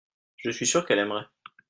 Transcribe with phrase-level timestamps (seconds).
[0.37, 1.27] je suis sûr qu'elle aimerait.